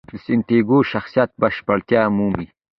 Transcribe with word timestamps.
د 0.09 0.11
سانتیاګو 0.25 0.77
شخصیت 0.91 1.29
بشپړتیا 1.41 2.01
مومي. 2.15 2.47